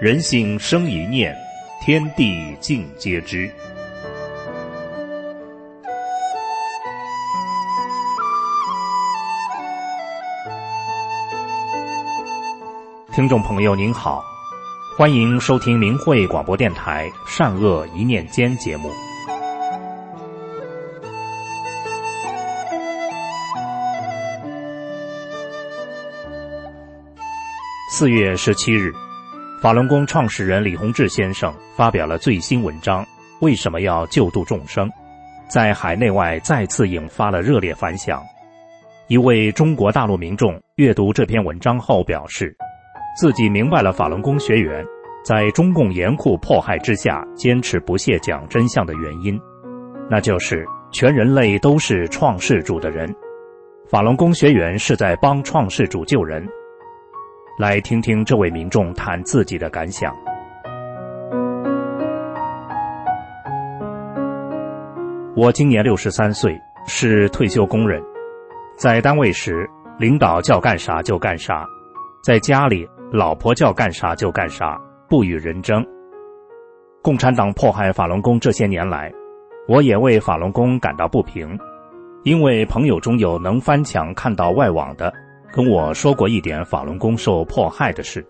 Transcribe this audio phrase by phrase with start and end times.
[0.00, 1.36] 人性生一念，
[1.82, 3.50] 天地尽皆知。
[13.12, 14.24] 听众朋友您好，
[14.96, 18.90] 欢迎收听明慧广播电台《善恶一念间》节目。
[27.90, 28.90] 四月十七日。
[29.60, 33.04] 法轮功创始人李洪志先生发表了最新文章
[33.42, 34.88] 《为什么要救度众生》，
[35.50, 38.22] 在海内外再次引发了热烈反响。
[39.08, 42.56] 一位中国大陆民众阅读这篇文章后表示，
[43.18, 44.82] 自己明白了法轮功学员
[45.22, 49.38] 在中共严酷迫害之下坚持不懈讲真相的原因，
[50.08, 53.14] 那就是全人类都是创世主的人，
[53.90, 56.48] 法轮功学员是在帮创世主救人。
[57.60, 60.10] 来听听这位民众谈自己的感想。
[65.36, 68.02] 我今年六十三岁，是退休工人，
[68.78, 71.62] 在单位时，领导叫干啥就干啥；
[72.24, 75.84] 在家里，老婆叫干啥就干啥，不与人争。
[77.02, 79.12] 共产党迫害法轮功这些年来，
[79.68, 81.58] 我也为法轮功感到不平，
[82.22, 85.12] 因为朋友中有能翻墙看到外网的。
[85.52, 88.24] 跟我说过一点法轮功受迫害的事。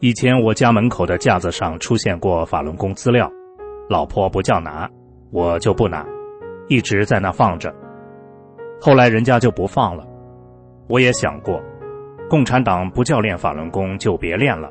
[0.00, 3.30] 以前我家门口的架子上出现过法轮功资料，
[3.88, 4.90] 老婆不叫拿，
[5.30, 6.04] 我就不拿，
[6.68, 7.72] 一直在那放着。
[8.80, 10.06] 后来人家就不放了。
[10.88, 11.62] 我也想过，
[12.28, 14.70] 共产党不叫练法轮功就别练了，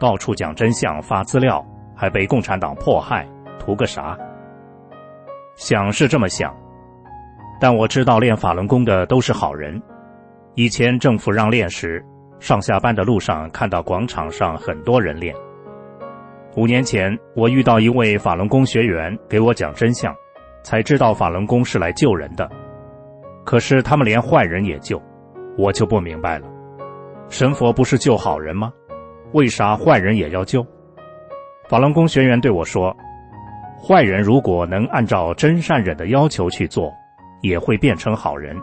[0.00, 1.62] 到处讲真相发资料，
[1.94, 3.28] 还被共产党迫害，
[3.58, 4.16] 图个啥？
[5.56, 6.56] 想是这么想，
[7.60, 9.82] 但我知道练法轮功的都是好人。
[10.58, 12.04] 以前政府让练时，
[12.40, 15.32] 上下班的路上看到广场上很多人练。
[16.56, 20.12] 五年前，我遇到一位法轮功学员给我讲真相，
[20.64, 22.50] 才知道法轮功是来救人的。
[23.44, 25.00] 可是他们连坏人也救，
[25.56, 26.48] 我就不明白了。
[27.28, 28.72] 神佛不是救好人吗？
[29.34, 30.66] 为啥坏人也要救？
[31.68, 32.92] 法轮功学员对我说
[33.80, 36.92] ：“坏人如果能按照真善忍的要求去做，
[37.42, 38.60] 也会变成好人。”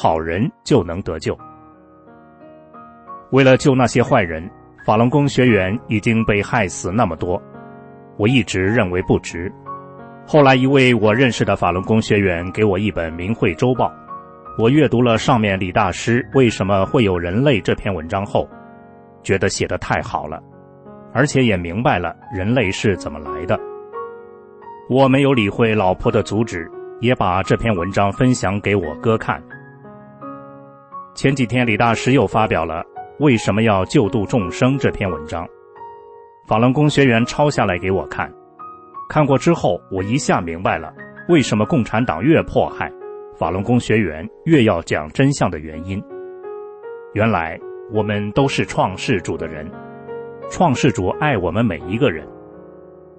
[0.00, 1.36] 好人就能得救。
[3.32, 4.48] 为了救那些坏人，
[4.86, 7.42] 法轮功学员已经被害死那么多，
[8.16, 9.52] 我一直认为不值。
[10.24, 13.86] 后来，一位我认识的法轮功学员给我一本《明慧周报》，
[14.56, 18.48] 我阅读了上面李大师为什么会有人类这篇文章后，
[19.24, 20.40] 觉得写的太好了，
[21.12, 23.58] 而且也明白了人类是怎么来的。
[24.88, 26.70] 我没有理会老婆的阻止，
[27.00, 29.42] 也把这篇文章分享给我哥看。
[31.18, 32.74] 前几天，李大师又发表了
[33.18, 35.44] 《为什么要救度众生》这篇文章，
[36.46, 38.32] 法轮功学员抄下来给我看。
[39.08, 40.94] 看过之后，我一下明白了
[41.28, 42.88] 为什么共产党越迫害
[43.36, 46.00] 法轮功学员越要讲真相的原因。
[47.14, 47.58] 原来
[47.92, 49.68] 我们都是创世主的人，
[50.48, 52.24] 创世主爱我们每一个人，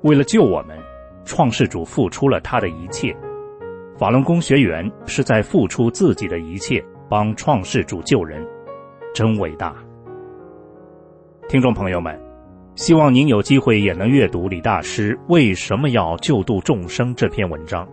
[0.04, 0.80] 为了救我们，
[1.26, 3.14] 创世主付出了他的一切。
[3.98, 6.82] 法轮功学员是在付出自己的一切。
[7.10, 8.46] 帮创世主救人，
[9.16, 9.74] 真伟大！
[11.48, 12.16] 听众朋友们，
[12.76, 17.90] 希望您有机会也能阅读李大师为什么要救度众生这篇文章，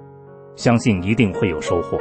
[0.55, 1.99] 相信一定会有收获。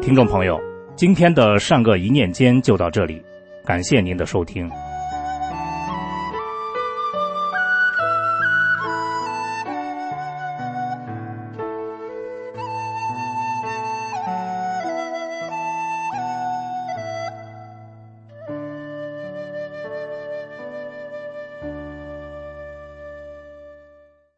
[0.00, 0.60] 听众朋友，
[0.96, 3.22] 今天的善恶一念间就到这里，
[3.64, 4.68] 感谢您的收听。